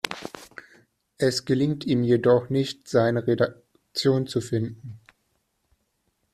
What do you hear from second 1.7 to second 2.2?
ihm